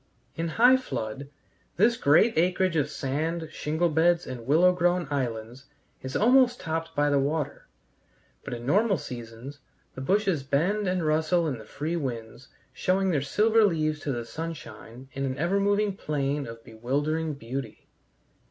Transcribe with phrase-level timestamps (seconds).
[0.35, 1.29] In high flood
[1.77, 5.65] this great acreage of sand, shingle beds, and willow grown islands
[6.01, 7.67] is almost topped by the water,
[8.43, 9.59] but in normal seasons
[9.93, 14.25] the bushes bend and rustle in the free winds, showing their silver leaves to the
[14.25, 17.87] sunshine in an ever moving plain of bewildering beauty.